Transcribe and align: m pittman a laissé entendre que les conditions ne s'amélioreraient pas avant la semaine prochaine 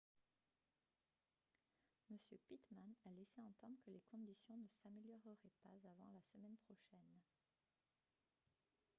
m 2.09 2.17
pittman 2.47 2.95
a 3.05 3.11
laissé 3.11 3.39
entendre 3.41 3.77
que 3.85 3.91
les 3.91 4.01
conditions 4.09 4.57
ne 4.57 4.67
s'amélioreraient 4.67 5.37
pas 5.61 5.69
avant 5.91 6.09
la 6.11 6.23
semaine 6.23 6.57
prochaine 6.65 7.21